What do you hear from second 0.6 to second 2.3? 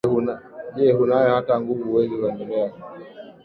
Je hunayo hata nguvu Huwezi